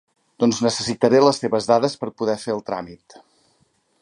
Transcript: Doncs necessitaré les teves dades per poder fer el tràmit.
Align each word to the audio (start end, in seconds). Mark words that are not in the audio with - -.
Doncs 0.43 0.61
necessitaré 0.67 1.21
les 1.25 1.41
teves 1.43 1.69
dades 1.73 1.99
per 2.05 2.11
poder 2.23 2.39
fer 2.47 2.57
el 2.57 2.65
tràmit. 2.71 3.23